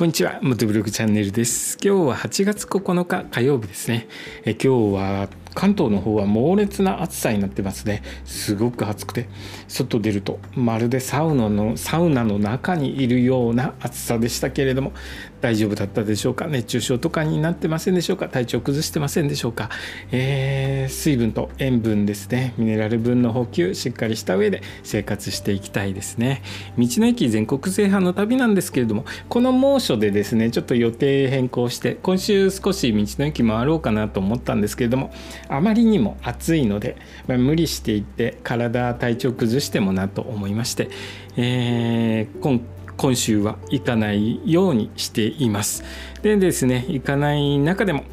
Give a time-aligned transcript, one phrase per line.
[0.00, 1.76] こんにちは、元ブログチャンネルです。
[1.84, 4.08] 今日は8月9日火曜日ですね。
[4.46, 8.02] え今日は関東の方は猛烈な暑さになってますね。
[8.24, 9.28] すごく暑くて、
[9.68, 14.92] 外出るとまるでサウナのサウナの中にいるような暑さでしたけれども、
[15.40, 16.46] 大丈夫だったでしょうか？
[16.46, 18.28] 熱中症とかになってませんでしょうか？
[18.28, 19.70] 体調崩してませんでしょうか？
[20.12, 22.54] えー、水分と塩分ですね。
[22.58, 26.42] ミネラル分の補給しっかりした上で生活していきたいですね。
[26.78, 35.10] 道の駅全国制覇の旅なんですけれども、この猛暑でですね、ちょっと予定変更して、今週少し道の駅回ろうかなと思ったんですけれども、
[35.50, 36.96] あまりにも暑いので、
[37.26, 40.88] まあ、無理していって体体調崩してもなと思いまして、
[41.36, 42.60] えー、今
[42.96, 45.84] 今週は行かないようにしています。
[46.20, 48.04] でですね、行かない中でも、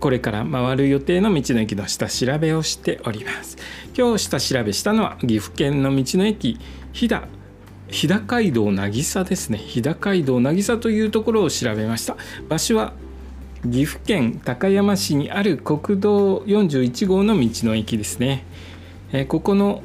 [0.00, 3.56] これから回る予定の道の駅の下調べをしております。
[3.98, 6.56] 今日下調べしたのは岐阜県の道の駅
[6.92, 7.22] 飛騨
[7.90, 12.16] 飛騨街道渚ですね飛騨街道渚というところを調べました
[12.48, 12.92] 場所は
[13.70, 18.44] 岐阜県高山市にある国道41号の道の駅ですね、
[19.12, 19.82] えここの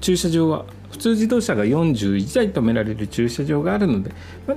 [0.00, 4.12] 駐車場は普通自動車が41台止められる駐車場があるので、
[4.46, 4.54] ま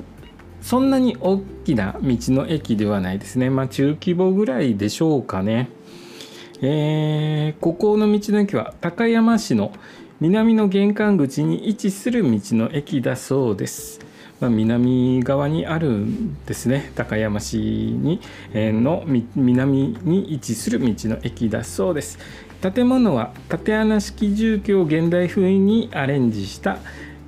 [0.62, 3.50] そんなに大きな道の駅ではないですね。
[3.50, 5.70] まあ中規模ぐらいでしょうかね。
[6.62, 9.74] えー、ここの道の駅は高山市の
[10.22, 14.00] 南の玄関口に位置する道の駅だそうです。
[14.44, 16.92] まあ、南側にあるんですね。
[16.96, 18.20] 高山市に
[18.54, 19.06] えの
[19.36, 22.20] 南に位置する道の駅だそうです。
[22.62, 26.80] 建物は縦穴式住居を現代風にアレンジした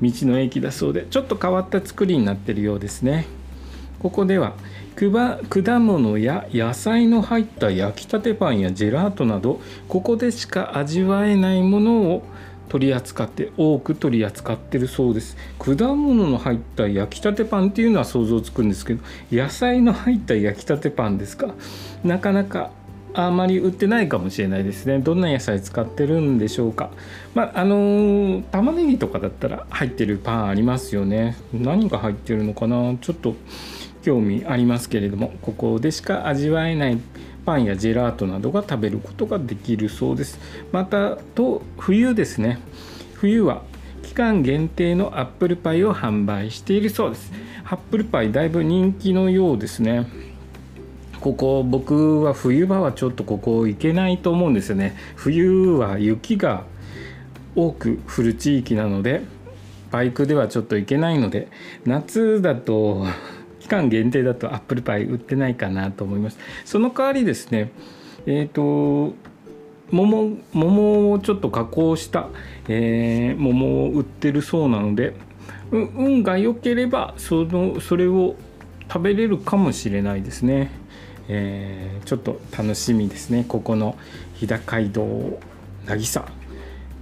[0.01, 3.27] 道の駅だそうでちょっと変わった作りになってるようですね。
[3.99, 4.55] ここでは
[4.97, 12.23] 果物や野菜の入った焼きたてパンやジェラートなどここでしか味わえないものを
[12.69, 15.37] 取り扱って多く取り扱ってるそうです。
[15.59, 21.53] 果物の入った焼きたてパンっていうのは想像つくんですけど野菜の入った焼きたてパンですか？
[22.03, 22.71] なかなか
[23.13, 24.99] あまり売ってないかもしれないですね。
[24.99, 26.89] どんな野菜使ってるんでしょうか？
[27.33, 31.37] まああのー、玉ねぎとかだったら入ってるパンありますよね。
[31.53, 32.95] 何が入ってるのかな？
[32.99, 33.35] ちょっと
[34.01, 36.99] 興味ありますけれどもここでしか味わえない
[37.45, 40.39] パンやジェラートなどが食べることができるそうです。
[40.71, 42.59] またと冬ですね。
[43.13, 43.63] 冬は
[44.03, 47.31] 期間限定のアップルパイを販売しているそうです。
[47.63, 50.07] アップルパイだいぶ人気のようですね。
[51.21, 54.95] ここ僕は冬場はちょっとここ行けないと思うんですよね。
[55.15, 56.63] 冬は雪が
[57.55, 59.21] 多く降る地域なので
[59.91, 61.47] バイクではちょっと行けないので
[61.85, 63.05] 夏だと
[63.65, 66.37] 期間限定だとアップルパイ売ってないかなと思います。
[66.65, 67.71] その代わりですね
[68.27, 69.15] えっ、ー、と
[69.89, 72.27] 桃桃をちょっと加工した、
[72.67, 75.15] えー、桃を売ってるそうなので
[75.71, 78.35] 運が良ければそのそれを
[78.87, 80.69] 食べれるかもしれないですね、
[81.27, 83.45] えー、ちょっと楽しみですね。
[83.47, 83.97] ここの
[84.35, 85.39] 日高街道
[85.87, 86.19] 渚。
[86.19, 86.27] 道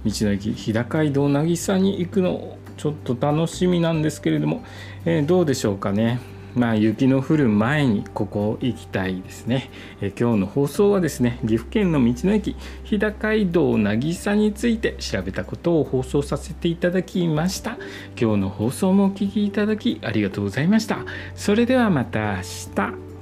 [0.06, 4.64] の駅日高街道渚に行くのちょっと楽しみなんですけれども、
[5.04, 6.20] えー、どうでしょうかね。
[6.54, 9.70] まあ、雪の降る前にここ行きたいですね、
[10.00, 17.78] え今日の放送はですね岐阜県の道の駅日高街道渚について調べたことを放送させていただきました。
[18.20, 20.98] 今日の放送もお聴きいただきありがとうございました。
[21.34, 22.42] それではまた明
[22.74, 23.13] 日。